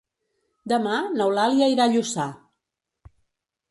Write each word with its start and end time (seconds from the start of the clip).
Demà 0.73 0.95
n'Eulàlia 1.19 1.71
irà 1.77 1.87
a 1.89 1.95
Lluçà. 1.95 2.29